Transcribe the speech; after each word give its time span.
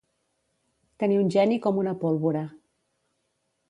Tenir 1.03 1.21
un 1.25 1.31
geni 1.37 1.61
com 1.69 1.81
una 1.85 1.97
pólvora. 2.05 2.45